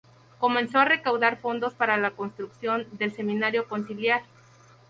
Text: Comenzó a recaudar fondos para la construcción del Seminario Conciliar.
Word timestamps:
Comenzó 0.39 0.79
a 0.79 0.85
recaudar 0.85 1.37
fondos 1.39 1.75
para 1.75 1.95
la 1.97 2.09
construcción 2.09 2.87
del 2.93 3.13
Seminario 3.13 3.67
Conciliar. 3.67 4.23